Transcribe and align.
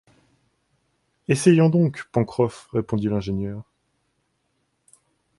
Essayons 1.27 1.69
donc, 1.69 2.05
Pencroff, 2.11 2.67
répondit 2.73 3.07
l’ingénieur 3.07 3.71